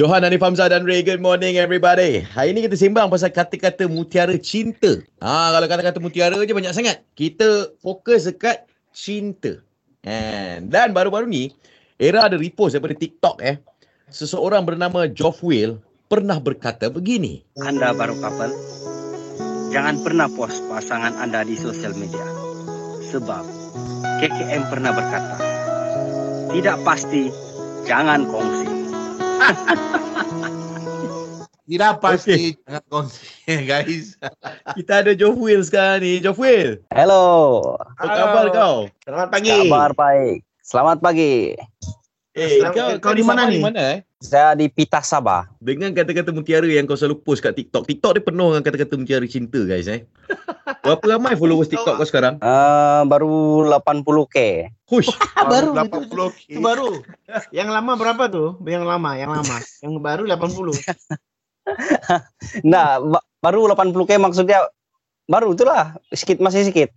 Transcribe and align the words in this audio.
Johan 0.00 0.24
Hanif 0.24 0.40
Hamzah 0.40 0.72
dan 0.72 0.88
Ray, 0.88 1.04
good 1.04 1.20
morning 1.20 1.60
everybody. 1.60 2.24
Hari 2.24 2.56
ini 2.56 2.64
kita 2.64 2.72
sembang 2.72 3.12
pasal 3.12 3.28
kata-kata 3.36 3.84
mutiara 3.84 4.32
cinta. 4.40 4.96
Ha, 5.20 5.52
kalau 5.52 5.68
kata-kata 5.68 6.00
mutiara 6.00 6.40
je 6.40 6.56
banyak 6.56 6.72
sangat. 6.72 7.04
Kita 7.12 7.76
fokus 7.84 8.24
dekat 8.24 8.64
cinta. 8.96 9.60
And, 10.00 10.72
dan 10.72 10.96
baru-baru 10.96 11.28
ni, 11.28 11.52
era 12.00 12.24
ada 12.24 12.40
repost 12.40 12.72
daripada 12.72 12.96
TikTok 12.96 13.44
eh. 13.44 13.60
Seseorang 14.08 14.64
bernama 14.64 15.04
Geoff 15.04 15.44
Will 15.44 15.76
pernah 16.08 16.40
berkata 16.40 16.88
begini. 16.88 17.44
Anda 17.60 17.92
baru 17.92 18.16
couple, 18.24 18.56
jangan 19.68 20.00
pernah 20.00 20.32
post 20.32 20.64
pasangan 20.72 21.12
anda 21.20 21.44
di 21.44 21.60
sosial 21.60 21.92
media. 21.92 22.24
Sebab 23.12 23.44
KKM 24.16 24.64
pernah 24.64 24.96
berkata, 24.96 25.36
tidak 26.56 26.80
pasti, 26.88 27.28
jangan 27.84 28.24
kongsi. 28.32 28.59
Tidak 31.70 32.02
pasti 32.02 32.58
okay. 32.58 32.66
jangan 32.66 32.84
kongsi 32.90 33.54
guys. 33.62 34.18
Kita 34.76 35.06
ada 35.06 35.14
Geoff 35.14 35.38
Will 35.38 35.62
sekarang 35.62 36.02
ni. 36.02 36.18
Geoff 36.18 36.42
Will. 36.42 36.82
Hello. 36.90 37.62
Apa 37.94 38.10
khabar 38.10 38.46
kau? 38.50 38.76
Selamat 39.06 39.28
pagi. 39.30 39.54
Kabar 39.54 39.90
baik. 39.94 40.38
Selamat 40.66 40.98
pagi. 40.98 41.54
Eh, 42.34 42.62
kau, 42.74 42.98
kau, 42.98 43.14
di 43.14 43.22
mana 43.22 43.46
ni? 43.46 43.58
Di 43.58 43.66
mana 43.66 43.80
eh? 43.94 43.98
Saya 44.18 44.58
di 44.58 44.66
Pitah 44.66 45.02
Sabah. 45.02 45.46
Dengan 45.62 45.94
kata-kata 45.94 46.34
mutiara 46.34 46.66
yang 46.66 46.90
kau 46.90 46.98
selalu 46.98 47.22
post 47.22 47.42
kat 47.42 47.54
TikTok. 47.54 47.86
TikTok 47.86 48.18
dia 48.18 48.22
penuh 48.26 48.50
dengan 48.50 48.66
kata-kata 48.66 48.94
mutiara 48.98 49.26
cinta 49.30 49.62
guys 49.62 49.86
eh. 49.86 50.02
Berapa 50.80 51.04
ramai 51.04 51.36
followers 51.36 51.68
TikTok 51.68 52.00
kau 52.00 52.08
sekarang? 52.08 52.40
Uh, 52.40 53.04
baru 53.04 53.68
80k. 53.68 54.68
Hush. 54.88 55.12
baru 55.52 55.76
80k. 55.76 56.48
Itu 56.48 56.60
baru. 56.64 57.04
Yang 57.52 57.68
lama 57.68 57.92
berapa 58.00 58.24
tuh? 58.32 58.56
Yang 58.64 58.84
lama, 58.88 59.10
yang 59.14 59.30
lama. 59.30 59.56
Yang 59.84 59.94
baru 60.00 60.22
80. 60.24 60.80
nah, 62.72 62.96
ba- 62.98 63.24
baru 63.44 63.68
80k 63.68 64.10
maksudnya 64.16 64.64
baru 65.28 65.52
itulah. 65.52 66.00
Sikit 66.10 66.40
masih 66.40 66.64
sikit. 66.64 66.90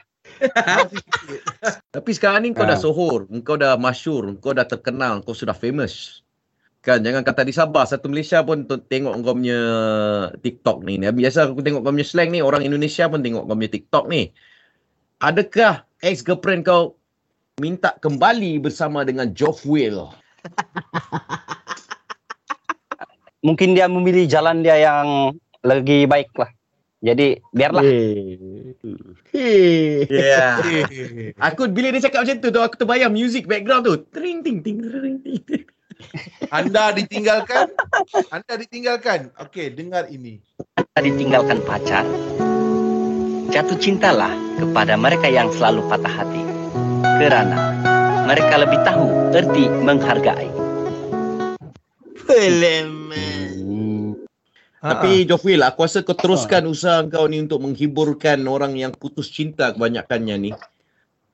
Tapi 1.91 2.09
sekarang 2.15 2.47
ni 2.47 2.55
kau 2.55 2.63
dah 2.63 2.79
Ah. 2.79 2.81
sohor, 2.81 3.27
kau 3.43 3.59
dah 3.59 3.75
masyur, 3.75 4.31
kau 4.39 4.55
dah 4.55 4.63
terkenal, 4.63 5.19
kau 5.19 5.35
sudah 5.35 5.53
famous. 5.53 6.22
Kan 6.83 6.99
jangan 6.99 7.23
kata 7.23 7.47
di 7.47 7.55
Sabah, 7.55 7.87
satu 7.87 8.11
Malaysia 8.11 8.43
pun 8.43 8.67
tengok 8.67 9.15
kau 9.23 9.39
punya 9.39 9.59
TikTok 10.35 10.83
ni. 10.83 10.99
Biasa 10.99 11.47
aku 11.47 11.63
tengok 11.63 11.79
kau 11.79 11.95
punya 11.95 12.03
slang 12.03 12.35
ni, 12.35 12.43
orang 12.43 12.67
Indonesia 12.67 13.07
pun 13.07 13.23
tengok 13.23 13.47
kau 13.47 13.55
punya 13.55 13.71
TikTok 13.71 14.05
ni. 14.11 14.35
Adakah 15.23 15.87
ex-girlfriend 16.03 16.67
kau 16.67 16.99
minta 17.55 17.95
kembali 18.03 18.59
bersama 18.59 19.07
dengan 19.07 19.31
Geoff 19.31 19.63
Will? 19.63 20.11
Mungkin 23.47 23.79
dia 23.79 23.87
memilih 23.87 24.27
jalan 24.27 24.59
dia 24.59 24.75
yang 24.83 25.31
lagi 25.63 26.03
baik 26.03 26.35
lah. 26.35 26.51
Jadi 26.99 27.39
biarlah. 27.55 27.83
Yeah. 29.31 30.59
Aku 31.47 31.71
bila 31.71 31.95
dia 31.95 32.03
cakap 32.03 32.27
macam 32.27 32.43
tu 32.43 32.51
tu 32.51 32.59
aku 32.59 32.75
terbayang 32.75 33.15
music 33.15 33.47
background 33.47 33.87
tu. 33.87 33.95
Tring 34.11 34.43
ting 34.43 34.59
ting 34.59 34.83
tring 34.83 35.23
ting. 35.23 35.39
ting. 35.47 35.63
Anda 36.53 36.93
ditinggalkan? 36.93 37.73
Anda 38.29 38.53
ditinggalkan? 38.59 39.33
Okey, 39.41 39.73
dengar 39.73 40.05
ini. 40.11 40.37
Anda 40.77 40.99
ditinggalkan 41.01 41.65
pacar, 41.65 42.05
jatuh 43.49 43.77
cintalah 43.77 44.33
kepada 44.61 44.93
mereka 44.93 45.29
yang 45.29 45.49
selalu 45.53 45.81
patah 45.89 46.13
hati. 46.13 46.41
Kerana 47.17 47.57
mereka 48.23 48.55
lebih 48.61 48.79
tahu 48.87 49.07
erti 49.35 49.65
menghargai. 49.83 50.49
Hmm. 52.33 54.15
Tapi 54.83 55.23
Geoff 55.23 55.47
Will, 55.47 55.63
aku 55.63 55.87
rasa 55.87 56.03
kau 56.03 56.11
teruskan 56.11 56.67
usaha 56.67 56.99
kau 57.07 57.23
ni 57.29 57.39
untuk 57.39 57.63
menghiburkan 57.63 58.43
orang 58.51 58.75
yang 58.75 58.91
putus 58.91 59.31
cinta 59.31 59.71
kebanyakannya 59.71 60.35
ni. 60.39 60.51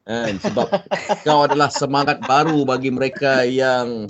Kan? 0.06 0.38
Sebab 0.38 0.68
kau 1.26 1.40
adalah 1.46 1.74
semangat 1.74 2.22
baru 2.26 2.62
bagi 2.66 2.94
mereka 2.94 3.46
yang 3.46 4.06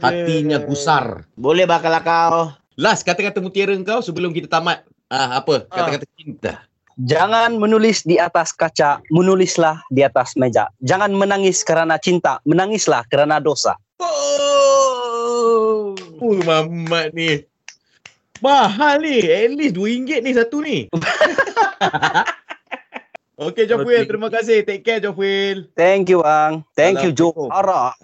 hatinya 0.00 0.58
gusar. 0.64 1.28
Boleh 1.36 1.68
bakal 1.68 1.92
kau. 2.00 2.52
Last 2.80 3.04
kata-kata 3.04 3.44
mutiara 3.44 3.76
kau 3.84 4.00
sebelum 4.00 4.32
kita 4.32 4.48
tamat. 4.48 4.84
Ah 5.12 5.42
apa? 5.42 5.68
Kata-kata 5.68 6.06
cinta. 6.16 6.64
Jangan 7.00 7.56
menulis 7.56 8.04
di 8.04 8.20
atas 8.20 8.52
kaca, 8.52 9.00
menulislah 9.08 9.80
di 9.88 10.04
atas 10.04 10.36
meja. 10.36 10.68
Jangan 10.84 11.16
menangis 11.16 11.64
karena 11.64 11.96
cinta, 11.96 12.44
menangislah 12.44 13.08
karena 13.08 13.40
dosa. 13.40 13.72
Oh, 14.00 15.96
oh 15.96 16.36
mamat 16.44 17.16
ni. 17.16 17.40
Mahal 18.44 19.00
ni. 19.04 19.20
At 19.24 19.52
least 19.56 19.76
RM2 19.76 20.24
ni 20.24 20.32
satu 20.36 20.60
ni. 20.64 20.88
Okey, 23.40 23.64
Geoff 23.64 23.88
Will. 23.88 24.04
Terima 24.04 24.28
kasih. 24.28 24.60
Take 24.68 24.84
care, 24.84 25.00
Will. 25.16 25.64
Thank 25.72 26.12
you, 26.12 26.20
Ang. 26.20 26.60
Thank 26.76 27.00
you, 27.00 27.16
Assalamualaikum. 27.16 27.48
Johara. 27.48 27.96